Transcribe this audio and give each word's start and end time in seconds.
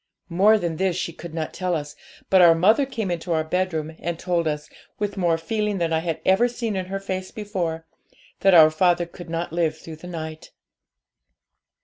More 0.29 0.57
than 0.57 0.77
this 0.77 0.95
she 0.95 1.13
could 1.13 1.31
not 1.35 1.53
tell 1.53 1.75
us, 1.75 1.95
but 2.31 2.41
our 2.41 2.55
mother 2.55 2.87
came 2.87 3.11
into 3.11 3.33
our 3.33 3.43
bedroom, 3.43 3.95
and 3.99 4.17
told 4.17 4.47
us, 4.47 4.67
with 4.97 5.15
more 5.15 5.37
feeling 5.37 5.77
than 5.77 5.93
I 5.93 5.99
had 5.99 6.21
ever 6.25 6.47
seen 6.47 6.75
in 6.75 6.87
her 6.87 6.99
face 6.99 7.29
before, 7.29 7.85
that 8.39 8.55
our 8.55 8.71
father 8.71 9.05
could 9.05 9.29
not 9.29 9.53
live 9.53 9.77
through 9.77 9.97
the 9.97 10.07
night. 10.07 10.49